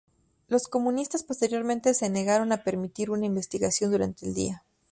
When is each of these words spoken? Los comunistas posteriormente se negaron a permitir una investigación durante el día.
Los 0.47 0.67
comunistas 0.67 1.21
posteriormente 1.21 1.93
se 1.93 2.09
negaron 2.09 2.51
a 2.51 2.63
permitir 2.63 3.11
una 3.11 3.27
investigación 3.27 3.91
durante 3.91 4.25
el 4.25 4.33
día. 4.33 4.63